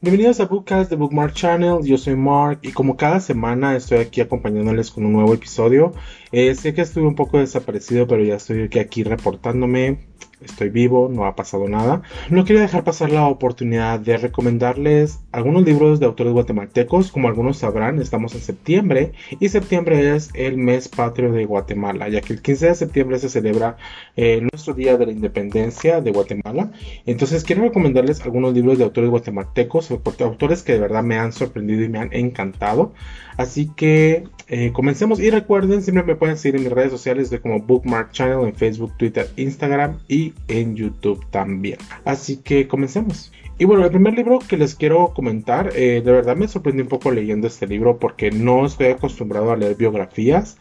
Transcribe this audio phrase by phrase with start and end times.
[0.00, 4.20] Bienvenidos a Bookcast de Bookmark Channel, yo soy Mark y como cada semana estoy aquí
[4.20, 5.92] acompañándoles con un nuevo episodio.
[6.30, 10.07] Eh, sé que estuve un poco desaparecido, pero ya estoy aquí reportándome
[10.40, 12.02] estoy vivo, no ha pasado nada.
[12.30, 17.10] No quería dejar pasar la oportunidad de recomendarles algunos libros de autores guatemaltecos.
[17.10, 22.20] Como algunos sabrán, estamos en septiembre y septiembre es el mes patrio de Guatemala, ya
[22.20, 23.76] que el 15 de septiembre se celebra
[24.16, 26.72] eh, nuestro Día de la Independencia de Guatemala.
[27.06, 31.82] Entonces quiero recomendarles algunos libros de autores guatemaltecos, autores que de verdad me han sorprendido
[31.82, 32.92] y me han encantado.
[33.36, 37.40] Así que eh, comencemos y recuerden, siempre me pueden seguir en mis redes sociales de
[37.40, 41.78] como Bookmark Channel en Facebook, Twitter, Instagram y en YouTube también.
[42.04, 43.30] Así que comencemos.
[43.60, 46.88] Y bueno, el primer libro que les quiero comentar, eh, de verdad me sorprendí un
[46.88, 50.58] poco leyendo este libro porque no estoy acostumbrado a leer biografías.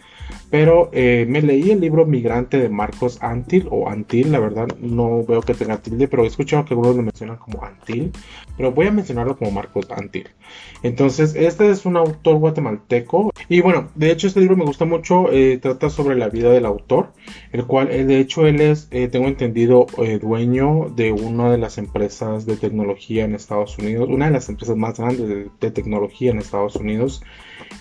[0.50, 5.24] Pero eh, me leí el libro Migrante de Marcos Antil o Antil, la verdad no
[5.24, 8.12] veo que tenga tilde, pero he escuchado que algunos lo mencionan como Antil,
[8.58, 10.28] pero voy a mencionarlo como Marcos Antil.
[10.84, 15.32] Entonces, este es un autor guatemalteco y bueno, de hecho este libro me gusta mucho,
[15.32, 17.14] eh, trata sobre la vida del autor,
[17.52, 19.88] el cual de hecho él es, tengo entendido,
[20.22, 24.76] dueño de una de las empresas de tecnología en Estados Unidos, una de las empresas
[24.76, 27.22] más grandes de tecnología en Estados Unidos.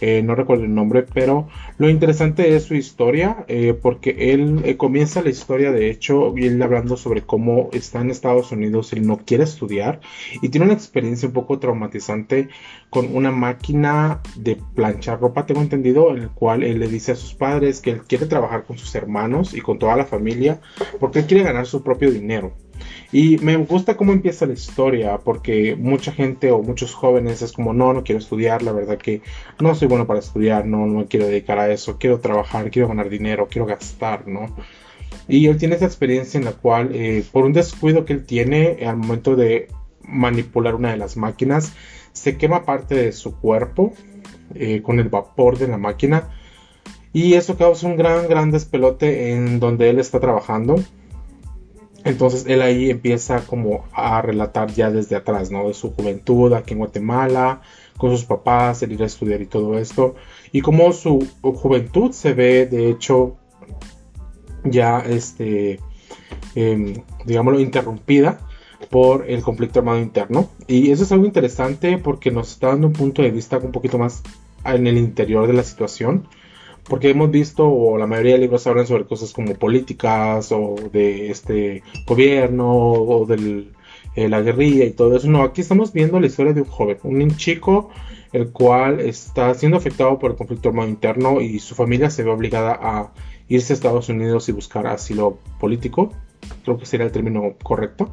[0.01, 4.77] Eh, no recuerdo el nombre, pero lo interesante es su historia, eh, porque él eh,
[4.77, 9.19] comienza la historia, de hecho, él hablando sobre cómo está en Estados Unidos, él no
[9.19, 10.01] quiere estudiar
[10.43, 12.49] y tiene una experiencia un poco traumatizante
[12.91, 17.17] con una máquina de planchar ropa, tengo entendido, en el cual él le dice a
[17.17, 20.61] sus padres que él quiere trabajar con sus hermanos y con toda la familia,
[21.01, 22.53] porque él quiere ganar su propio dinero.
[23.13, 27.73] Y me gusta cómo empieza la historia, porque mucha gente o muchos jóvenes es como,
[27.73, 29.23] no, no quiero estudiar, la verdad que
[29.61, 32.89] no soy bueno para estudiar, no, no me quiero dedicar a eso, quiero trabajar, quiero
[32.89, 34.55] ganar dinero, quiero gastar, ¿no?
[35.29, 38.79] Y él tiene esa experiencia en la cual, eh, por un descuido que él tiene
[38.87, 39.69] al momento de
[40.03, 41.73] manipular una de las máquinas,
[42.13, 43.93] se quema parte de su cuerpo
[44.55, 46.29] eh, con el vapor de la máquina.
[47.13, 50.77] Y eso causa un gran, gran despelote en donde él está trabajando.
[52.07, 55.67] Entonces él ahí empieza como a relatar ya desde atrás, ¿no?
[55.67, 57.63] De su juventud aquí en Guatemala,
[57.97, 60.15] con sus papás, el ir a estudiar y todo esto.
[60.53, 63.37] Y cómo su juventud se ve, de hecho,
[64.63, 65.81] ya, este,
[66.55, 68.39] eh, digámoslo, interrumpida
[68.89, 70.49] por el conflicto armado interno.
[70.69, 73.99] Y eso es algo interesante porque nos está dando un punto de vista un poquito
[73.99, 74.23] más
[74.65, 76.29] en el interior de la situación
[76.89, 81.31] porque hemos visto, o la mayoría de libros hablan sobre cosas como políticas, o de
[81.31, 83.69] este gobierno, o de
[84.15, 85.29] eh, la guerrilla y todo eso.
[85.29, 87.91] No, aquí estamos viendo la historia de un joven, un chico,
[88.33, 92.31] el cual está siendo afectado por el conflicto armado interno y su familia se ve
[92.31, 93.13] obligada a
[93.49, 96.13] irse a Estados Unidos y buscar asilo político.
[96.65, 98.11] Creo que sería el término correcto.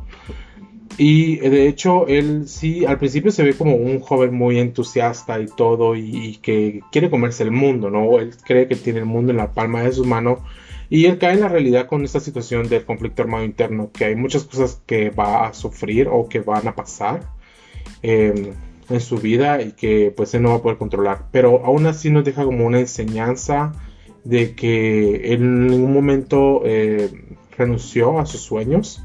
[0.98, 5.48] Y de hecho, él sí, al principio se ve como un joven muy entusiasta y
[5.48, 8.20] todo, y, que quiere comerse el mundo, ¿no?
[8.20, 10.40] Él cree que tiene el mundo en la palma de su mano.
[10.90, 14.16] Y él cae en la realidad con esta situación del conflicto armado interno, que hay
[14.16, 17.22] muchas cosas que va a sufrir o que van a pasar
[18.04, 18.54] em,
[18.90, 21.30] en su vida y que pues él no va a poder controlar.
[21.32, 23.74] Pero aún así nos deja como una enseñanza
[24.24, 27.10] de que en ningún momento eh,
[27.58, 29.02] renunció a sus sueños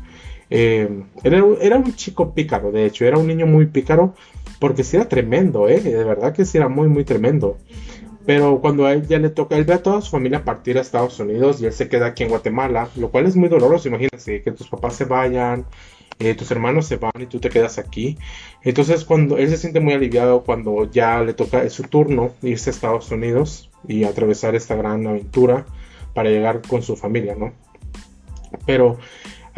[0.50, 4.14] eh, era, un chico pícaro, de hecho, era un niño muy pícaro,
[4.59, 5.81] porque sí era tremendo, ¿eh?
[5.81, 7.59] de verdad que sí era muy, muy tremendo.
[8.26, 10.82] Pero cuando a él ya le toca, él ve a toda su familia partir a
[10.82, 14.42] Estados Unidos y él se queda aquí en Guatemala, lo cual es muy doloroso, imagínense,
[14.42, 15.64] que tus papás se vayan,
[16.19, 18.19] eh, tus hermanos se van y tú te quedas aquí.
[18.62, 22.69] Entonces cuando él se siente muy aliviado cuando ya le toca, es su turno irse
[22.69, 25.65] a Estados Unidos y atravesar esta gran aventura
[26.12, 27.53] para llegar con su familia, ¿no?
[28.66, 28.98] Pero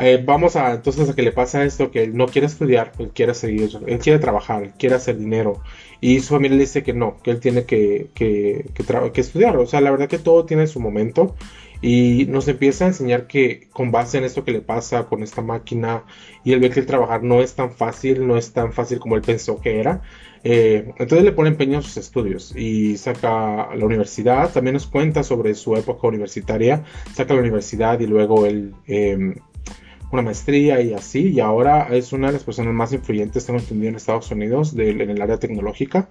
[0.00, 3.10] eh, vamos a entonces a que le pasa esto, que él no quiere estudiar, él
[3.14, 5.62] quiere seguir, él quiere trabajar, él quiere hacer dinero.
[6.00, 9.56] Y su familia le dice que no, que él tiene que, que, que, estudiar.
[9.58, 11.34] O sea, la verdad que todo tiene su momento.
[11.82, 15.40] Y nos empieza a enseñar que con base en esto que le pasa con esta
[15.40, 16.04] máquina
[16.44, 19.16] y el ver que el trabajar no es tan fácil, no es tan fácil como
[19.16, 20.02] él pensó que era.
[20.44, 24.52] Eh, entonces le pone empeño a sus estudios y saca la universidad.
[24.52, 26.84] También nos cuenta sobre su época universitaria.
[27.14, 28.74] Saca la universidad y luego él...
[28.86, 29.36] Eh,
[30.12, 33.90] una maestría y así, y ahora es una de las personas más influyentes, tengo entendido,
[33.90, 36.08] en Estados Unidos en el área tecnológica.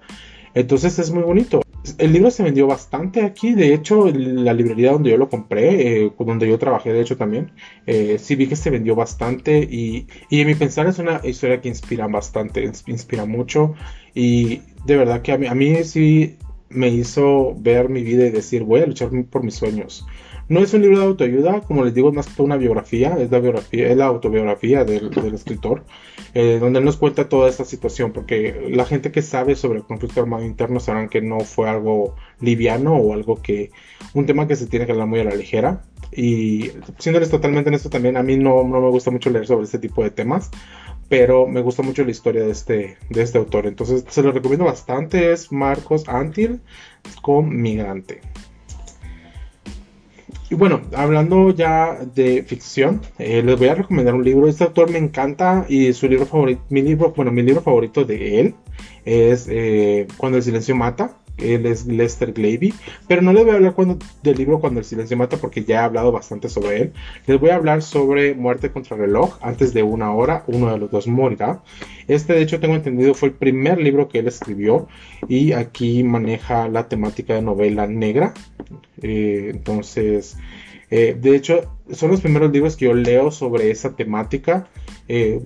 [0.54, 1.62] Entonces es muy bonito.
[1.98, 6.12] El libro se vendió bastante aquí, de hecho, la librería donde yo lo compré, eh,
[6.18, 7.52] donde yo trabajé, de hecho también,
[7.86, 11.60] eh, sí vi que se vendió bastante y, y en mi pensar es una historia
[11.60, 13.74] que inspira bastante, inspira mucho
[14.14, 16.36] y de verdad que a mí, a mí sí
[16.68, 20.06] me hizo ver mi vida y decir voy a luchar por mis sueños
[20.50, 23.30] No es un libro de autoayuda, como les digo, es más que una biografía, es
[23.30, 25.84] la biografía, es la autobiografía del, escritor,
[26.34, 30.20] eh, donde nos cuenta toda esta situación, porque la gente que sabe sobre el conflicto
[30.20, 33.70] armado interno sabrán que no fue algo liviano o algo que,
[34.12, 35.84] un tema que se tiene que hablar muy a la ligera.
[36.10, 39.66] Y siéndoles totalmente en esto también, a mí no, no me gusta mucho leer sobre
[39.66, 40.50] este tipo de temas,
[41.08, 43.68] pero me gusta mucho la historia de este, de este autor.
[43.68, 45.30] Entonces se lo recomiendo bastante.
[45.30, 46.60] Es Marcos Antil
[47.22, 48.20] con Migrante.
[50.50, 54.48] Y bueno, hablando ya de ficción, eh, les voy a recomendar un libro.
[54.48, 58.40] Este autor me encanta y su libro favorito, mi libro, bueno, mi libro favorito de
[58.40, 58.54] él
[59.04, 62.74] es eh, Cuando el silencio mata él es Lester Glavy,
[63.08, 65.76] pero no les voy a hablar cuando, del libro Cuando el silencio mata porque ya
[65.76, 66.92] he hablado bastante sobre él.
[67.26, 70.90] Les voy a hablar sobre Muerte contra reloj, antes de una hora, uno de los
[70.90, 71.62] dos morirá.
[72.08, 74.88] Este de hecho tengo entendido fue el primer libro que él escribió
[75.28, 78.34] y aquí maneja la temática de novela negra.
[79.02, 80.36] Eh, entonces,
[80.90, 84.68] eh, de hecho, son los primeros libros que yo leo sobre esa temática.
[85.08, 85.40] Eh,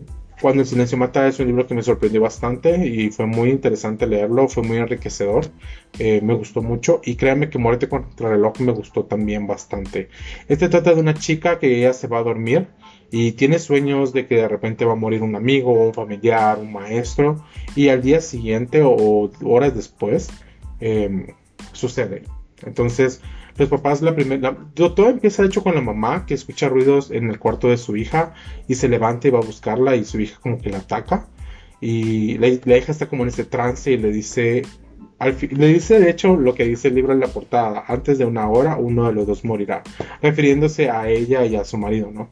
[0.45, 4.07] cuando el silencio mata es un libro que me sorprendió bastante y fue muy interesante
[4.07, 5.47] leerlo, fue muy enriquecedor,
[5.99, 10.11] eh, me gustó mucho y créanme que Muerte contra el reloj me gustó también bastante.
[10.47, 12.69] Este trata de una chica que ella se va a dormir
[13.11, 16.75] y tiene sueños de que de repente va a morir un amigo, un familiar, un
[16.75, 17.43] maestro
[17.75, 20.29] y al día siguiente o, horas después
[20.79, 21.29] em,
[21.73, 22.25] sucede.
[22.67, 23.23] Entonces
[23.57, 27.39] los papás, la primera, todo empieza hecho con la mamá que escucha ruidos en el
[27.39, 28.35] cuarto de su hija
[28.67, 31.29] y se levanta y va a buscarla y su hija como que la ataca
[31.81, 34.63] y la, hija está como en este trance y le dice,
[35.19, 38.25] al le dice de hecho lo que dice el libro en la portada, antes de
[38.25, 39.83] una hora uno de los dos morirá,
[40.23, 42.31] refiriéndose a ella y a su marido, ¿no?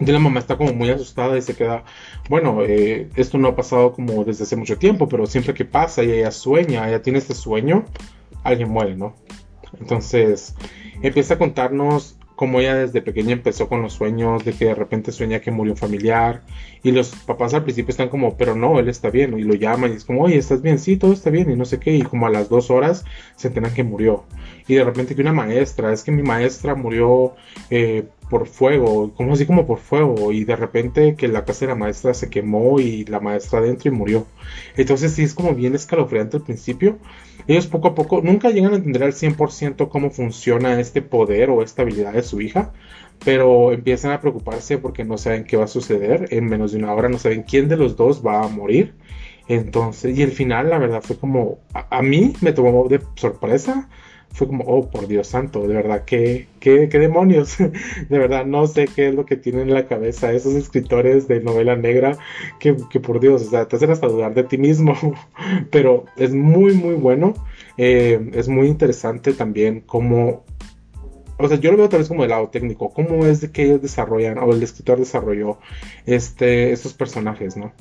[0.00, 1.84] Y la mamá está como muy asustada y se queda,
[2.28, 6.02] bueno, eh, esto no ha pasado como desde hace mucho tiempo, pero siempre que pasa
[6.02, 7.84] y ella sueña, ella tiene este sueño,
[8.42, 9.14] alguien muere, ¿no?
[9.80, 10.54] Entonces
[11.02, 15.12] empieza a contarnos cómo ella desde pequeña empezó con los sueños de que de repente
[15.12, 16.42] sueña que murió un familiar
[16.82, 19.92] y los papás al principio están como, pero no, él está bien y lo llaman
[19.92, 20.78] y es como, oye, ¿estás bien?
[20.78, 23.04] Sí, todo está bien y no sé qué y como a las dos horas
[23.36, 24.24] se enteran que murió
[24.66, 27.34] y de repente que una maestra, es que mi maestra murió
[27.70, 31.72] eh, por fuego, como así como por fuego, y de repente que la casa de
[31.72, 34.26] la maestra se quemó y la maestra adentro y murió.
[34.76, 36.98] Entonces sí es como bien escalofriante al principio.
[37.46, 41.62] Ellos poco a poco nunca llegan a entender al 100% cómo funciona este poder o
[41.62, 42.72] esta habilidad de su hija,
[43.24, 46.94] pero empiezan a preocuparse porque no saben qué va a suceder, en menos de una
[46.94, 48.94] hora no saben quién de los dos va a morir.
[49.46, 53.90] Entonces, y el final, la verdad, fue como, a, a mí me tomó de sorpresa
[54.34, 57.56] fue como, oh, por Dios santo, de verdad, ¿qué, qué, qué demonios?
[58.08, 61.40] de verdad, no sé qué es lo que tienen en la cabeza esos escritores de
[61.40, 62.18] novela negra
[62.58, 64.94] que, que por Dios, o sea, te hacen hasta dudar de ti mismo.
[65.70, 67.34] Pero es muy, muy bueno.
[67.78, 70.44] Eh, es muy interesante también cómo
[71.36, 73.82] o sea, yo lo veo tal vez como el lado técnico, cómo es que ellos
[73.82, 75.58] desarrollan, o el escritor desarrolló
[76.06, 77.72] este, estos personajes, ¿no?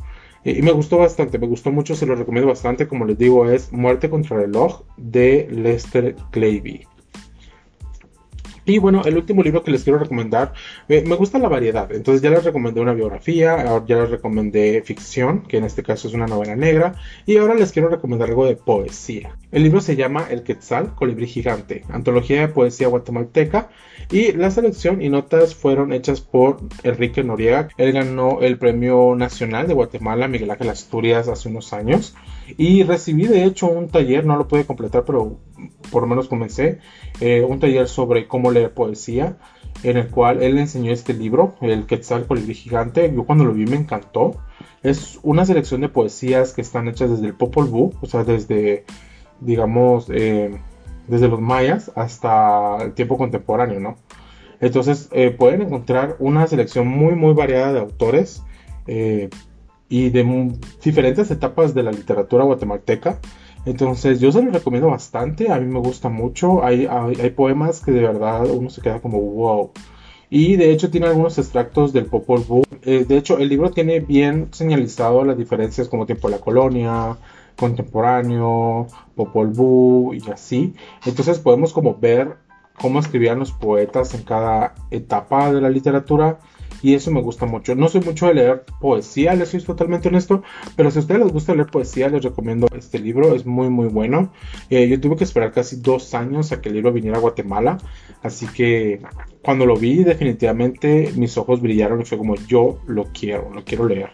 [0.43, 2.87] Y, me gustó bastante, me gustó mucho, se lo recomiendo bastante.
[2.87, 6.87] Como les digo, es Muerte contra el reloj de Lester Clavey.
[8.65, 10.53] Y bueno, el último libro que les quiero recomendar,
[10.87, 14.81] eh, me gusta la variedad, entonces ya les recomendé una biografía, ahora ya les recomendé
[14.83, 16.95] ficción, que en este caso es una novela negra,
[17.25, 19.35] y ahora les quiero recomendar algo de poesía.
[19.51, 23.69] El libro se llama El Quetzal, Colibrí Gigante, antología de poesía guatemalteca,
[24.09, 27.69] y la selección y notas fueron hechas por Enrique Noriega.
[27.77, 32.15] Él ganó el Premio Nacional de Guatemala Miguel Ángel Asturias hace unos años,
[32.57, 35.37] y recibí de hecho un taller, no lo pude completar, pero
[35.91, 36.79] por lo menos comencé,
[37.19, 39.37] eh, un taller sobre cómo leer poesía,
[39.83, 43.11] en el cual él enseñó este libro, El Quetzal Colibrí Gigante.
[43.13, 44.35] Yo cuando lo vi me encantó.
[44.81, 48.85] Es una selección de poesías que están hechas desde el Popol Vuh, o sea, desde,
[49.39, 50.57] digamos, eh,
[51.07, 53.95] desde los mayas hasta el tiempo contemporáneo, ¿no?
[54.61, 58.43] Entonces eh, pueden encontrar una selección muy, muy variada de autores
[59.93, 60.51] y de
[60.83, 63.19] diferentes etapas de la literatura guatemalteca.
[63.65, 67.91] Entonces yo se lo recomiendo bastante, a mí me gusta mucho, hay, hay, poemas que
[67.91, 69.71] de verdad uno se queda como wow.
[70.29, 72.63] Y de hecho tiene algunos extractos del Popol Vuh.
[72.81, 77.17] Eh, de hecho el libro tiene bien señalizado las diferencias como tiempo de la colonia,
[77.55, 80.73] contemporáneo, Popol Vuh y así.
[81.05, 82.35] Entonces podemos como ver
[82.81, 86.39] cómo escribían los poetas en cada etapa de la literatura
[86.83, 87.73] y eso me gusta mucho.
[87.75, 90.43] No soy mucho de leer poesía, les soy totalmente honesto,
[90.75, 93.87] pero si a ustedes les gusta leer poesía, les recomiendo este libro, es muy muy
[93.87, 94.33] bueno.
[94.69, 97.77] Eh, yo tuve que esperar casi dos años a que el libro viniera a Guatemala,
[98.21, 98.99] así que
[99.41, 103.87] cuando lo vi definitivamente mis ojos brillaron y fue como yo lo quiero, lo quiero
[103.87, 104.11] leer.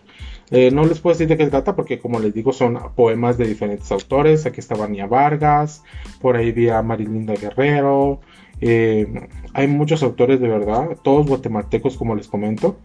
[0.51, 3.47] Eh, no les puedo decir de qué trata porque como les digo son poemas de
[3.47, 4.45] diferentes autores.
[4.45, 5.83] Aquí está Vania Vargas,
[6.21, 8.19] por ahí vi a Marilinda Guerrero,
[8.61, 9.07] Eh,
[9.53, 12.77] hay muchos autores de verdad, todos guatemaltecos como les comento.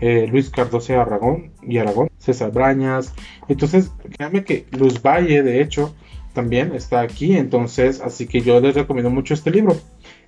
[0.00, 3.14] Eh, Luis Cardoso Aragón y Aragón, César Brañas.
[3.48, 5.94] Entonces, créanme que Luz Valle, de hecho,
[6.34, 7.36] también está aquí.
[7.36, 9.76] Entonces, así que yo les recomiendo mucho este libro.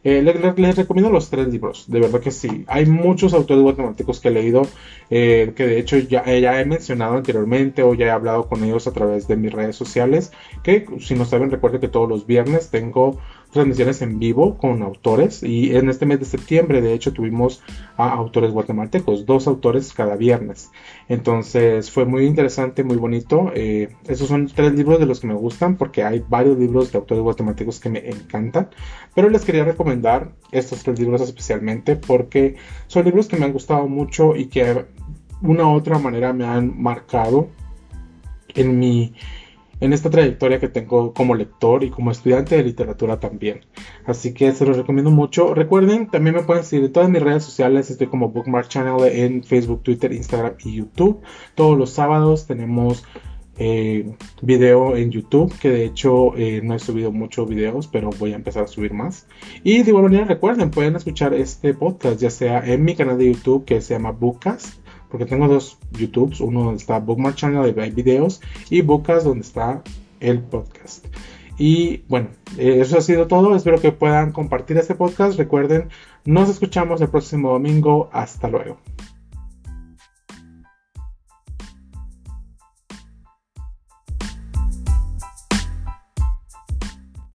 [0.02, 2.64] Eh, les, recomiendo los tres libros, de verdad que sí.
[2.68, 4.62] Hay muchos autores guatemaltecos que he leído,
[5.10, 8.86] eh, que de hecho ya, ya, he mencionado anteriormente o ya he hablado con ellos
[8.86, 10.32] a través de mis redes sociales.
[10.62, 13.18] Que si no saben, recuerden que todos los viernes tengo
[13.52, 17.62] transmisiones en vivo con autores y en este mes de septiembre de hecho tuvimos
[17.96, 20.70] a autores guatemaltecos, dos autores cada viernes.
[21.08, 23.50] Entonces fue muy interesante, muy bonito.
[23.54, 26.98] Eh, esos son tres libros de los que me gustan porque hay varios libros de
[26.98, 28.68] autores guatemaltecos que me encantan,
[29.14, 33.86] pero les quería recomendar estos tres libros especialmente porque son libros que me han gustado
[33.88, 34.86] mucho y que de
[35.42, 37.48] una u otra manera me han marcado
[38.54, 39.14] en mi
[39.80, 43.60] en esta trayectoria que tengo como lector y como estudiante de literatura también.
[44.04, 45.54] Así que se los recomiendo mucho.
[45.54, 47.90] Recuerden, también me pueden seguir en todas mis redes sociales.
[47.90, 51.22] Estoy como Bookmark Channel en Facebook, Twitter, Instagram y YouTube.
[51.54, 53.04] Todos los sábados tenemos
[53.60, 58.32] eh, video en YouTube, que de hecho eh, no he subido muchos videos, pero voy
[58.32, 59.28] a empezar a subir más.
[59.62, 63.32] Y de igual manera recuerden, pueden escuchar este podcast ya sea en mi canal de
[63.32, 67.82] YouTube que se llama Bookcast porque tengo dos YouTubes, uno donde está Bookmark Channel de
[67.82, 68.40] hay videos
[68.70, 69.82] y Bookcast donde está
[70.20, 71.04] el podcast.
[71.58, 73.54] Y bueno, eh, eso ha sido todo.
[73.54, 75.38] Espero que puedan compartir este podcast.
[75.38, 75.88] Recuerden,
[76.24, 78.08] nos escuchamos el próximo domingo.
[78.12, 78.78] Hasta luego.